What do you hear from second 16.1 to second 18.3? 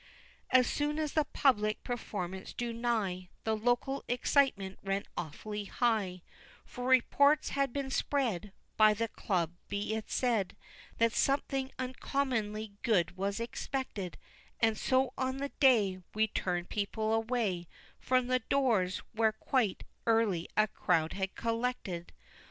We turned people away From